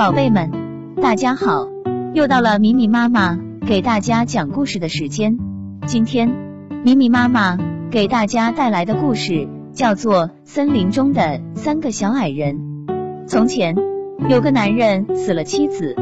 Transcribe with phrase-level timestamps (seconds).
[0.00, 0.50] 宝贝们，
[1.02, 1.68] 大家好，
[2.14, 5.36] 又到了米米妈妈给大家讲故事的时间。
[5.86, 6.32] 今天，
[6.82, 7.58] 米米妈妈
[7.90, 12.86] 给大家带来的故事叫做《森林中的三个小矮人》。
[13.26, 13.76] 从前，
[14.30, 15.94] 有个男人死了妻子，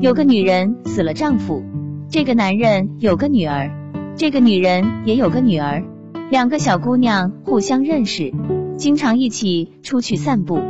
[0.00, 1.62] 有个女人死了丈夫。
[2.10, 3.70] 这个男人有个女儿，
[4.16, 5.82] 这个女人也有个女儿。
[6.28, 8.34] 两个小姑娘互相认识，
[8.76, 10.60] 经常一起出去散步。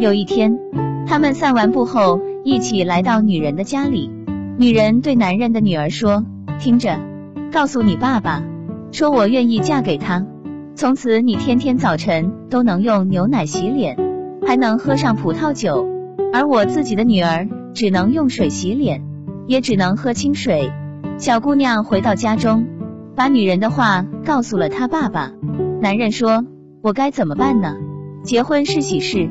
[0.00, 0.58] 有一天，
[1.06, 4.10] 他们散完步后，一起来到女人的家里。
[4.58, 6.24] 女人对男人的女儿说
[6.58, 6.98] ：“听着，
[7.52, 8.42] 告诉你爸爸，
[8.90, 10.26] 说我愿意嫁给他。
[10.74, 13.96] 从此你天天早晨都能用牛奶洗脸，
[14.46, 15.86] 还能喝上葡萄酒。
[16.32, 19.02] 而我自己的女儿只能用水洗脸，
[19.46, 20.72] 也只能喝清水。”
[21.18, 22.66] 小姑娘回到家中，
[23.14, 25.30] 把女人的话告诉了她爸爸。
[25.80, 26.44] 男人说
[26.82, 27.74] ：“我该怎么办呢？
[28.24, 29.28] 结婚是喜事。”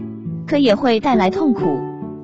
[0.48, 1.80] 可也会带来痛苦，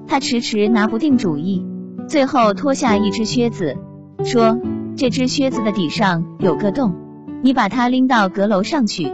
[0.08, 1.66] 他迟迟拿不定主意，
[2.08, 3.76] 最后脱下一只靴子，
[4.24, 4.60] 说
[4.96, 6.96] ：“这只靴子的底上有个洞，
[7.44, 9.12] 你把它拎到阁楼上去，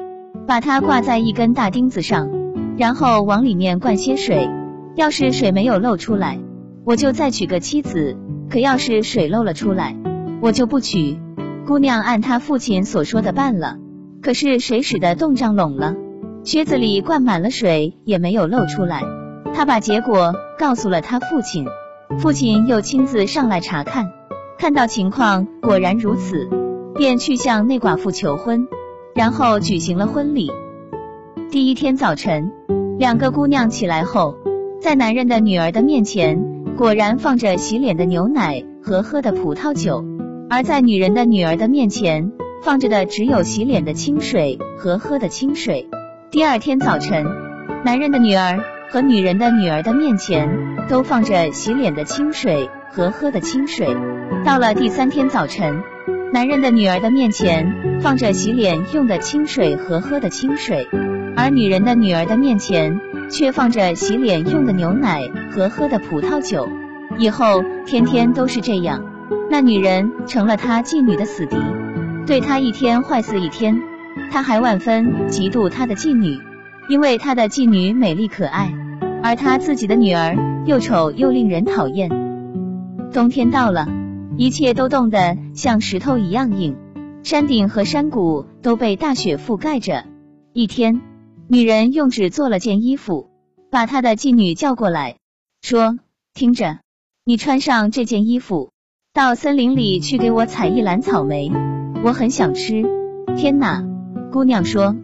[0.48, 2.30] 把它挂在一根大钉子上，
[2.78, 4.50] 然后往里面灌些水。
[4.96, 6.40] 要是水没有漏出来，
[6.86, 8.16] 我就再娶个妻子；
[8.50, 9.98] 可要是水漏了出来，
[10.42, 11.18] 我就不娶。”
[11.66, 13.78] 姑娘按他父亲所说的办了，
[14.22, 15.96] 可是水使得洞胀拢了。
[16.44, 19.02] 靴子里灌满了水，也没有漏出来。
[19.54, 21.68] 他把结果告诉了他父亲，
[22.20, 24.12] 父亲又亲自上来查看，
[24.58, 26.50] 看到情况果然如此，
[26.96, 28.68] 便去向那寡妇求婚，
[29.14, 30.52] 然后举行了婚礼。
[31.52, 32.52] 第一天早晨，
[32.98, 34.36] 两个姑娘起来后，
[34.82, 36.44] 在男人的女儿的面前，
[36.76, 40.04] 果然放着洗脸的牛奶和喝的葡萄酒，
[40.50, 42.32] 而在女人的女儿的面前，
[42.64, 45.88] 放着的只有洗脸的清水和喝的清水。
[46.32, 47.24] 第二天早晨，
[47.86, 48.60] 男人的女儿
[48.94, 50.48] 和女人的女儿的面前
[50.88, 53.88] 都放着洗脸的清水和喝的清水。
[54.46, 55.82] 到了第三天早晨，
[56.32, 60.88] 男人的女儿的面前放着洗脸用的清水和喝的清水，
[61.36, 63.02] 而女人的女儿的面前
[63.32, 66.70] 却放着洗脸用的牛奶和喝的葡萄酒。
[67.18, 69.04] 以后天天都是这样，
[69.50, 71.58] 那女人成了他妓女的死敌，
[72.28, 73.76] 对他一天坏似一天。
[74.30, 76.40] 他还万分嫉妒他的妓女，
[76.90, 78.72] 因为他的妓女美丽可爱，
[79.24, 80.36] 而他自己的女儿
[80.66, 82.10] 又丑又令人讨厌。
[83.14, 83.88] 冬天到了，
[84.36, 86.76] 一切都冻得像石头一样硬，
[87.24, 90.04] 山顶和山谷都被大雪覆盖着。
[90.52, 91.02] 一天，
[91.48, 93.30] 女人用纸做了件衣服，
[93.72, 95.16] 把她的妓女叫过来，
[95.62, 95.98] 说
[96.36, 96.80] ：“听着，
[97.24, 98.72] 你穿上这件衣服，
[99.14, 101.50] 到森林里去给我采一篮草莓，
[102.04, 102.84] 我很想吃。”
[103.38, 103.86] 天哪！
[104.34, 104.96] 姑娘说：“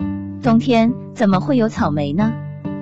[0.44, 2.34] 冬天怎么会有草莓呢？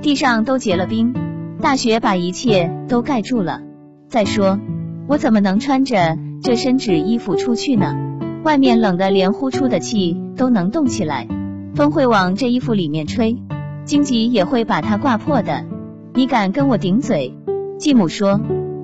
[0.01, 1.13] 地上都结了冰，
[1.61, 3.61] 大雪把一切都盖住了。
[4.07, 4.59] 再说，
[5.07, 7.95] 我怎么能穿着这身纸衣服出去呢？
[8.43, 11.27] 外面冷得连呼出的气都能冻起来，
[11.75, 13.37] 风会往这衣服里面吹，
[13.83, 15.65] 荆棘也会把它挂破的。
[16.13, 17.33] 你敢跟我顶嘴？”
[17.77, 18.39] 继母说：“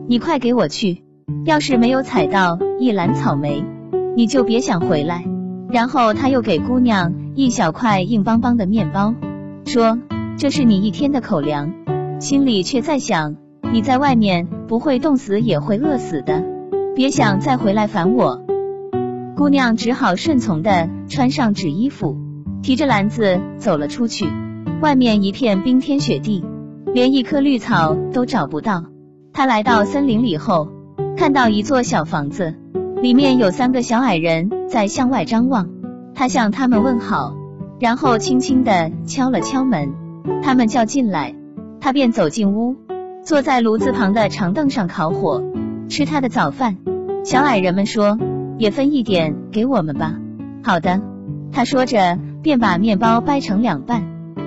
[0.09, 1.03] 你快给我去，
[1.45, 3.63] 要是没有采到一篮草莓，
[4.17, 5.23] 你就别想回来。”
[5.71, 9.15] 然后他又给姑娘一小块硬邦邦的面包，
[9.65, 9.97] 说
[10.37, 11.71] ：“这是你一天的口粮。”
[12.23, 13.35] 心里却在想
[13.73, 16.41] ：“你在外面不会冻死也会饿死的，
[16.95, 18.41] 别想再回来烦我。”
[19.35, 22.15] 姑娘只好顺从的穿上纸衣服，
[22.61, 24.25] 提着篮子走了出去。
[24.79, 26.45] 外面一片冰天雪地，
[26.93, 28.85] 连一棵绿草都找不到。
[29.33, 30.69] 她来到森林里后，
[31.17, 32.55] 看到一座小房子。
[33.01, 35.67] 里面有三个小矮人在向外张望，
[36.15, 37.35] 他向他们问好，
[37.81, 39.93] 然后轻轻的敲了敲门，
[40.41, 41.35] 他们叫进来，
[41.83, 42.77] 他便走进屋，
[43.25, 45.43] 坐在炉子旁的长凳上烤火，
[45.89, 46.77] 吃他的早饭。
[47.25, 48.17] 小矮人们说，
[48.57, 50.15] 也分一点给我们吧。
[50.63, 51.01] 好的，
[51.51, 54.01] 他说着便把面包掰成两半，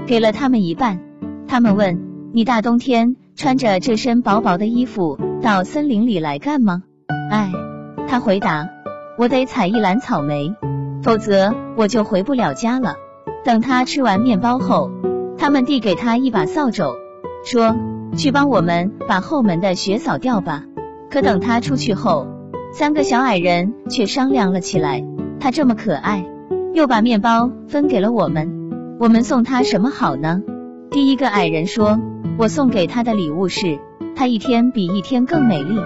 [0.07, 0.99] 给了他们一半。
[1.47, 2.01] 他们问，
[2.33, 6.85] 你大冬天穿着这身薄薄的衣服到森林里来干吗？
[7.31, 7.53] 哎。
[8.09, 8.67] 他回答
[9.19, 10.55] ：“我得采一篮草莓，
[11.03, 12.95] 否则我就回不了家了。”
[13.45, 14.91] 等他吃完面包后，
[15.37, 16.95] 他们递给他一把扫帚，
[17.45, 17.77] 说
[18.17, 20.65] ：“去帮我们把后门的雪扫掉吧。”
[21.11, 22.27] 可等他出去后，
[22.73, 25.05] 三个小矮人却商量了起来
[25.39, 26.25] ：“他这么可爱，
[26.75, 30.43] 又把面包分给了我们，我们送他什么好呢？”
[30.91, 31.99] 第一个矮人说
[32.39, 33.79] ：“我送给他的礼物是，
[34.15, 35.79] 他一天比一天更美丽。”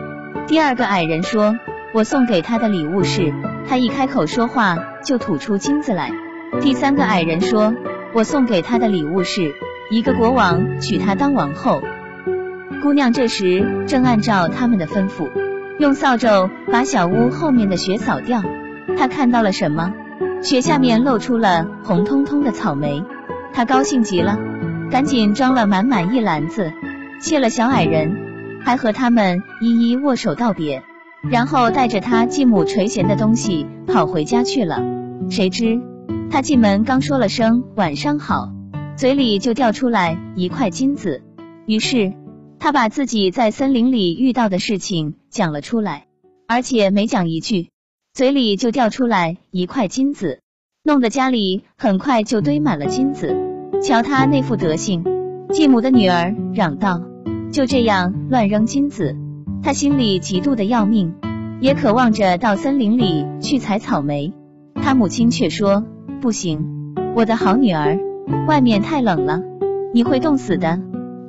[0.46, 1.54] 第二个矮人说。
[1.92, 3.34] 我送给他的礼物是，
[3.66, 6.12] 他一开口说话就吐出金子来。
[6.60, 7.74] 第三个矮人说，
[8.14, 9.52] 我送给他的礼物是
[9.90, 11.82] 一个国王娶她当王后。
[12.82, 15.28] 姑娘这时正按照他们的吩咐，
[15.78, 18.42] 用扫帚把小屋后面的雪扫掉。
[18.96, 19.92] 她看到了什么？
[20.42, 23.04] 雪下面露出了红彤彤的草莓。
[23.52, 24.38] 她高兴极了，
[24.90, 26.72] 赶紧装了满满一篮子，
[27.18, 28.16] 谢了小矮人，
[28.64, 30.82] 还和他们一一握手道别，
[31.28, 34.82] 然后带着他继母垂涎的东西跑回家去了。
[35.28, 35.80] 谁知
[36.30, 38.48] 他进门刚说了声晚上好，
[39.00, 41.22] 嘴里就掉出来一块金子。
[41.64, 42.12] 于是
[42.58, 46.04] 他把自己在森林里遇到的事情讲了出来，
[46.46, 47.70] 而且每讲一句，
[48.12, 50.40] 嘴里就掉出来一块金子，
[50.84, 53.34] 弄得家里很快就堆满了金子。
[53.82, 55.02] 瞧他那副德行，
[55.50, 57.00] 继母的女儿嚷道
[57.50, 59.16] ：“就这样乱扔金子！”
[59.64, 61.14] 他心里嫉妒的要命，
[61.62, 64.34] 也渴望着到森林里去采草莓。
[64.74, 65.86] 他母亲却说
[66.20, 67.98] ：“不行，我的好女儿，
[68.46, 69.40] 外面太冷了，
[69.92, 70.80] 你会冻死的。”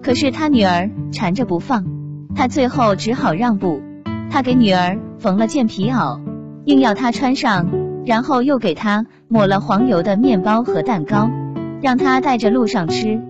[0.03, 1.85] 可是他女儿缠着不放，
[2.35, 3.81] 他最后只好让步。
[4.31, 6.19] 他给女儿缝了件皮袄，
[6.65, 7.67] 硬要她穿上，
[8.05, 11.29] 然后又给她抹了黄油的面包和蛋糕，
[11.81, 13.21] 让她带着路上吃。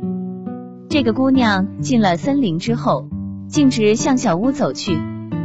[0.89, 3.07] 这个姑娘进了森林之后，
[3.47, 4.97] 径直向小屋走去。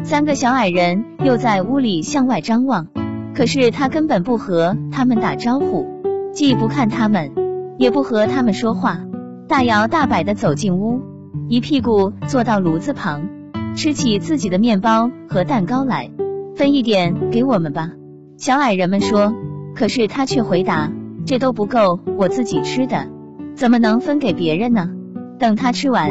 [0.05, 2.87] 三个小矮人又在屋里向外张望，
[3.35, 5.87] 可是她根本不和他们打招呼，
[6.33, 7.33] 既不看他们，
[7.79, 9.01] 也不和他们说话，
[9.49, 11.01] 大摇大摆的走进屋。
[11.49, 13.29] 一屁股坐到炉子旁，
[13.75, 16.11] 吃起自己的面包和蛋糕来，
[16.57, 17.93] 分一点给我们吧。
[18.37, 19.35] 小矮人们说，
[19.75, 20.91] 可是他却回答，
[21.25, 23.09] 这都不够我自己吃的，
[23.55, 24.91] 怎么能分给别人呢？
[25.39, 26.11] 等他吃完，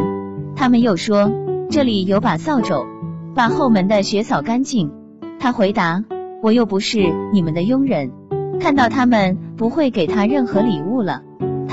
[0.56, 1.32] 他们又说，
[1.70, 2.86] 这里有把扫帚，
[3.34, 4.92] 把后门的雪扫干净。
[5.40, 6.04] 他回答，
[6.42, 8.12] 我又不是你们的佣人。
[8.60, 11.24] 看到他们不会给他任何礼物了，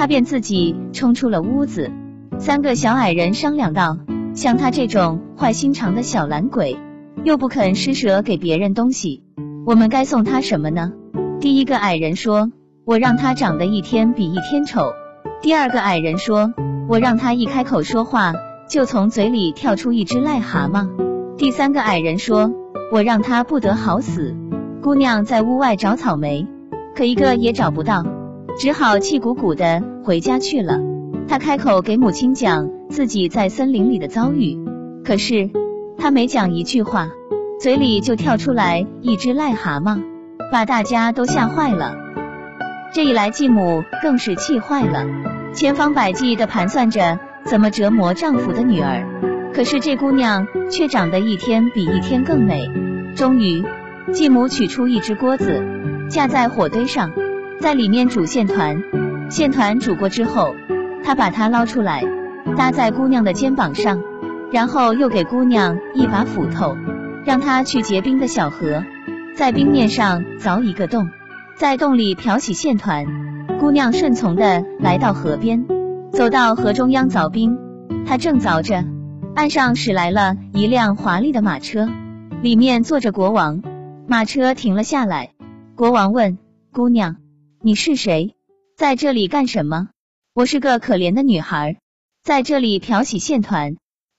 [0.02, 1.92] 他便自己冲出了屋子。
[2.40, 3.98] 三个小矮人商量道
[4.34, 6.76] ：“像他这种坏心肠的小懒鬼，
[7.22, 9.22] 又不肯施舍给别人东西，
[9.64, 10.90] 我们该送他什么呢？”
[11.38, 12.50] 第一个矮人说
[12.84, 14.90] ：“我让他长得一天比一天丑。”
[15.40, 16.52] 第二个矮人说
[16.90, 18.32] ：“我让他一开口说话，
[18.68, 20.88] 就从嘴里跳出一只癞蛤蟆。”
[21.38, 22.50] 第三个矮人说
[22.90, 24.34] ：“我让他不得好死。”
[24.82, 26.48] 姑娘在屋外找草莓，
[26.96, 28.04] 可一个也找不到，
[28.58, 30.78] 只好气鼓鼓的回家去了。
[31.28, 34.58] 他开口给母亲讲自己在森林里的遭遇，
[35.04, 35.50] 可是
[35.96, 37.08] 他没讲一句话，
[37.60, 40.02] 嘴里就跳出来一只癞蛤蟆，
[40.50, 41.94] 把大家都吓坏了。
[42.92, 45.06] 这一来，继母更是气坏了，
[45.54, 49.08] 千方百计的盘算着怎么折磨丈夫的女儿。
[49.54, 52.68] 可是这姑娘却长得一天比一天更美。
[53.16, 53.64] 终于，
[54.12, 55.62] 继母取出一只锅子，
[56.10, 57.10] 架在火堆上，
[57.62, 58.82] 在里面煮线团。
[59.30, 60.54] 线团煮过之后。
[61.04, 62.04] 他把它捞出来，
[62.56, 64.00] 搭在姑娘的肩膀上，
[64.52, 66.76] 然后又给姑娘一把斧头，
[67.24, 68.84] 让她去结冰的小河，
[69.34, 71.10] 在冰面上凿一个洞，
[71.56, 73.04] 在洞里漂起线团。
[73.58, 75.66] 姑娘顺从的来到河边，
[76.12, 77.58] 走到河中央凿冰。
[78.06, 78.84] 她正凿着，
[79.34, 81.88] 岸上驶来了一辆华丽的马车，
[82.42, 83.60] 里面坐着国王。
[84.06, 85.30] 马车停了下来，
[85.74, 86.38] 国王问
[86.72, 87.16] 姑娘
[87.64, 88.34] ：“你是谁？
[88.76, 89.90] 在这里干什么？”
[90.34, 91.76] 我是个可怜的女孩，
[92.24, 93.76] 在这里漂洗线团。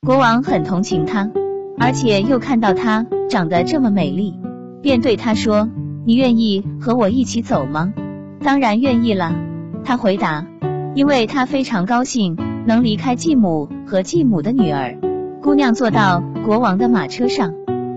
[0.08, 1.30] 国王很同情她，
[1.78, 4.40] 而且又看到她长得这么美丽，
[4.82, 5.68] 便对她说
[6.08, 7.94] ：“你愿意和我一起走吗
[8.40, 9.36] ？”“当然愿意了。”
[9.84, 10.48] 她回答，
[10.96, 14.98] 因为她非常高兴能离开继母和继母的女儿。
[15.42, 17.54] 姑娘坐到国王的马车上，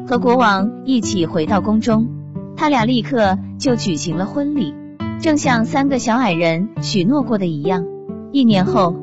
[0.09, 2.09] 和国王一起回到宫中。
[2.56, 4.75] 他俩立刻就举行了婚礼，
[5.18, 7.85] 正像三个小矮人许诺过的一样。
[8.32, 8.94] 一年后，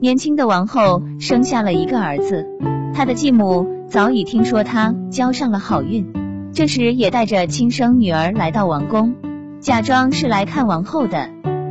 [0.00, 2.46] 年轻的王后生下了一个儿子。
[2.94, 6.06] 她的继母早已听说她交上了好运，
[6.52, 9.14] 这时也带着亲生女儿来到王宫，
[9.60, 11.30] 假装是来看王后的。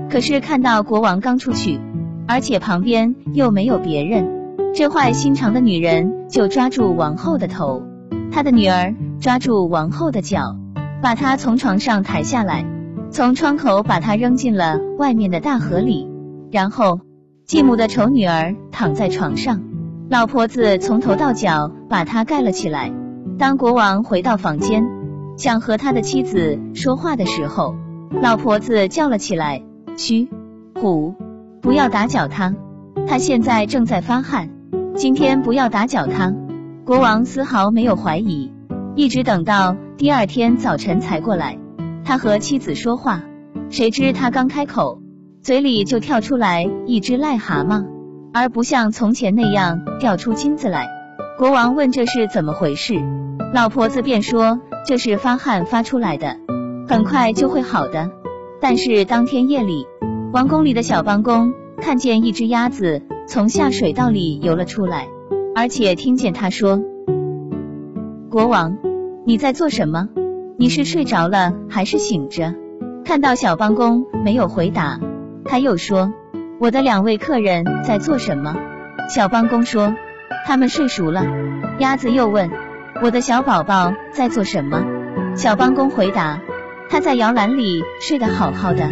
[0.09, 1.79] 可是看到国王刚出去，
[2.27, 4.27] 而且旁边又没有别人，
[4.73, 7.83] 这坏心肠的女人就抓住王后的头，
[8.31, 10.57] 她的女儿抓住王后的脚，
[11.01, 12.65] 把她从床上抬下来，
[13.11, 16.09] 从窗口把他扔进了外面的大河里，
[16.51, 16.99] 然后。
[17.43, 19.61] 继母的丑女儿躺在床上，
[20.09, 22.93] 老婆子从头到脚把她盖了起来。
[23.37, 24.85] 当国王回到房间，
[25.35, 27.75] 想和他的妻子说话的时候，
[28.21, 29.61] 老婆子叫了起来
[29.97, 30.29] ：“嘘，
[30.79, 31.13] 虎，
[31.61, 32.55] 不要打搅他，
[33.05, 34.49] 他现在正在发汗。
[34.95, 36.33] 今天不要打搅他。”
[36.85, 38.53] 国王丝毫没有怀疑，
[38.95, 41.57] 一直等到第二天早晨才过来。
[42.03, 43.23] 他和妻子说话，
[43.69, 45.01] 谁知他刚开口。
[45.43, 47.83] 嘴里就跳出来一只癞蛤蟆，
[48.31, 50.87] 而不像从前那样掉出金子来。
[51.39, 53.01] 国王问这是怎么回事，
[53.51, 56.37] 老婆子便说这是发汗发出来的，
[56.87, 58.11] 很快就会好的。
[58.59, 59.87] 但是当天夜里，
[60.31, 65.07] 王宫里的小帮工看见一只鸭子从下水道里游了出来，
[65.55, 66.79] 而且听见他说
[68.29, 68.77] ：“国王，
[69.25, 70.07] 你在做什么？
[70.61, 72.53] 你是睡着了还是醒着？”
[73.03, 74.99] 看到小帮工没有回答，
[75.43, 76.13] 他又说
[76.61, 78.55] ：“我的两位客人在做什么？”
[79.09, 79.95] 小帮工说
[80.45, 81.25] ：“他们睡熟了。”
[81.81, 82.51] 鸭子又问
[83.01, 84.83] ：“我的小宝宝在做什么？”
[85.33, 86.39] 小帮工回答
[86.91, 88.87] ：“他在摇篮里睡得好好的。”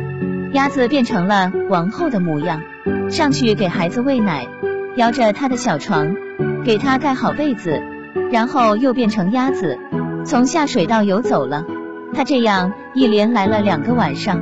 [0.53, 2.63] 鸭子变成了王后的模样，
[3.11, 4.47] 上去给孩子喂奶，
[4.95, 6.15] 摇着他的小床，
[6.65, 7.79] 给他盖好被子，
[8.31, 9.77] 然后又变成鸭子，
[10.25, 11.65] 从下水道游走了。
[12.13, 14.41] 他这样一连来了两个晚上，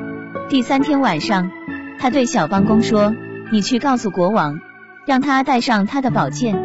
[0.50, 1.52] 第三天晚上，
[2.00, 3.14] 他对小帮工说
[3.52, 4.60] ：“你去告诉国王，
[5.06, 6.58] 让他带上他的宝剑，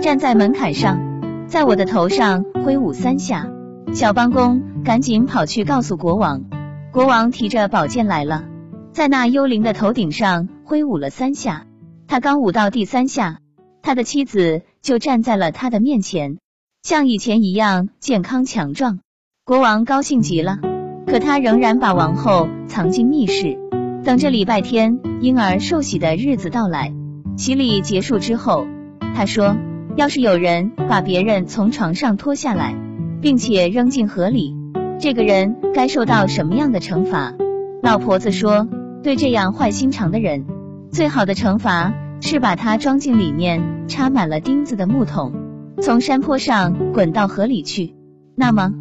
[0.00, 1.00] 站在门槛上，
[1.46, 3.46] 在我的头上挥舞三下。”
[3.92, 6.44] 小帮工赶紧跑去告诉国王，
[6.92, 8.44] 国王提着宝剑来了，
[8.92, 11.64] 在那幽灵的头顶上挥舞了三下。
[12.06, 13.38] 他刚舞到第三下，
[13.82, 16.38] 他的妻子就站在了他的面前，
[16.82, 19.00] 像以前一样健康强壮。
[19.44, 20.58] 国王高兴极了，
[21.06, 23.58] 可他仍然把王后藏进密室，
[24.02, 26.94] 等着礼拜天婴儿受洗的日子到来。
[27.36, 28.66] 洗礼结束之后，
[29.14, 29.56] 他说
[29.96, 32.74] ：“要是有人把别人从床上拖下来，
[33.20, 34.56] 并且扔进河里，
[34.98, 37.34] 这个人该受到什么样的惩罚？”
[37.82, 38.66] 老婆子说
[39.04, 40.46] ：“对这样坏心肠的人，
[40.90, 45.32] 最好的惩罚是把他装进里面插满了钉子的木桶，
[45.82, 47.94] 从山坡上滚到河里去。”
[48.36, 48.72] 那么。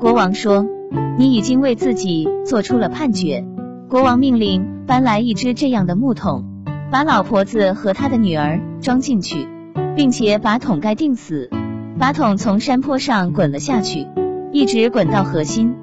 [0.00, 0.66] 国王说
[1.18, 3.46] ：“你已经为自己做出了判决。”
[3.88, 6.44] 国王命令搬来一只这样的木桶，
[6.90, 9.48] 把老婆子和他的女儿装进去，
[9.96, 11.48] 并且把桶盖钉死，
[11.98, 14.06] 把桶从山坡上滚了下去，
[14.52, 15.74] 一直滚到河心。